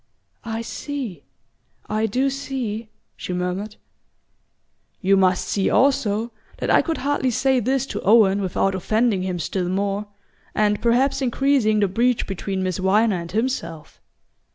[0.49, 1.25] "I see
[1.85, 3.75] I do see," she murmured.
[4.99, 9.37] "You must see, also, that I could hardly say this to Owen without offending him
[9.37, 10.07] still more,
[10.55, 14.01] and perhaps increasing the breach between Miss Viner and himself.